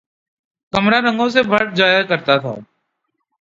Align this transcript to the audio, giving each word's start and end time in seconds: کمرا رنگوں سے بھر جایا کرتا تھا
کمرا 0.73 0.99
رنگوں 1.01 1.29
سے 1.29 1.43
بھر 1.43 1.73
جایا 1.75 2.01
کرتا 2.03 2.37
تھا 2.37 2.53